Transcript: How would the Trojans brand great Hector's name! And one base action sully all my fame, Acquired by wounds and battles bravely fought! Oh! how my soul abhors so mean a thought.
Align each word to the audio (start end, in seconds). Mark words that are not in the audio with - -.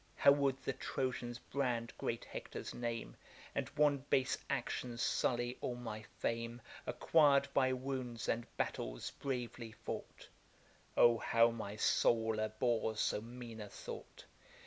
How 0.15 0.31
would 0.31 0.57
the 0.63 0.73
Trojans 0.73 1.37
brand 1.37 1.93
great 1.99 2.25
Hector's 2.25 2.73
name! 2.73 3.15
And 3.53 3.69
one 3.77 3.99
base 4.09 4.35
action 4.49 4.97
sully 4.97 5.59
all 5.61 5.75
my 5.75 6.01
fame, 6.17 6.59
Acquired 6.87 7.47
by 7.53 7.71
wounds 7.71 8.27
and 8.27 8.47
battles 8.57 9.11
bravely 9.11 9.71
fought! 9.73 10.27
Oh! 10.97 11.19
how 11.19 11.51
my 11.51 11.75
soul 11.75 12.39
abhors 12.39 12.99
so 12.99 13.21
mean 13.21 13.61
a 13.61 13.69
thought. 13.69 14.25